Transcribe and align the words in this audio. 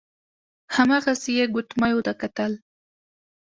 هماغسې 0.75 1.31
يې 1.37 1.45
ګوتميو 1.53 2.05
ته 2.07 2.13
کتل. 2.21 2.51